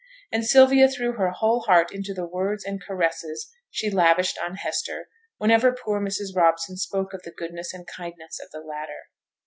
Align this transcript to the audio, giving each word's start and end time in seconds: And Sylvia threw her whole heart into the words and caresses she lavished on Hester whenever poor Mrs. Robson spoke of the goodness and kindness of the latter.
And 0.31 0.43
Sylvia 0.43 0.89
threw 0.89 1.11
her 1.11 1.29
whole 1.29 1.59
heart 1.67 1.91
into 1.93 2.11
the 2.11 2.25
words 2.25 2.65
and 2.65 2.81
caresses 2.81 3.51
she 3.69 3.91
lavished 3.91 4.39
on 4.43 4.55
Hester 4.55 5.09
whenever 5.37 5.73
poor 5.73 6.01
Mrs. 6.01 6.35
Robson 6.35 6.75
spoke 6.75 7.13
of 7.13 7.21
the 7.21 7.29
goodness 7.29 7.71
and 7.71 7.85
kindness 7.85 8.39
of 8.43 8.49
the 8.49 8.61
latter. 8.67 9.11